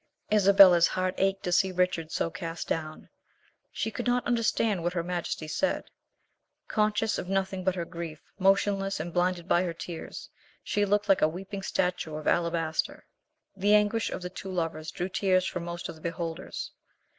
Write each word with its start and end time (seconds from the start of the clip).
Isabella's 0.33 0.87
heart 0.87 1.13
ached 1.19 1.43
to 1.43 1.51
see 1.51 1.71
Richard 1.71 2.11
so 2.11 2.31
cast 2.31 2.67
down. 2.67 3.09
She 3.71 3.91
could 3.91 4.07
not 4.07 4.25
understand 4.25 4.81
what 4.81 4.93
her 4.93 5.03
majesty 5.03 5.47
said. 5.47 5.91
Conscious 6.67 7.19
of 7.19 7.29
nothing 7.29 7.63
but 7.63 7.75
her 7.75 7.85
grief, 7.85 8.19
motionless, 8.39 8.99
and 8.99 9.13
blinded 9.13 9.47
by 9.47 9.61
her 9.61 9.75
tears, 9.75 10.27
she 10.63 10.85
looked 10.85 11.07
like 11.07 11.21
a 11.21 11.27
weeping 11.27 11.61
statue 11.61 12.15
of 12.15 12.25
alabaster. 12.27 13.05
The 13.55 13.75
anguish 13.75 14.09
of 14.09 14.23
the 14.23 14.31
two 14.31 14.51
lovers 14.51 14.89
drew 14.89 15.07
tears 15.09 15.45
from 15.45 15.65
most 15.65 15.87
of 15.87 15.93
the 15.93 16.01
beholders. 16.01 16.71